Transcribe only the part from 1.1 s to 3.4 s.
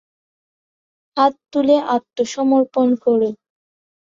হাত তুলে আত্মসমর্পণ করো!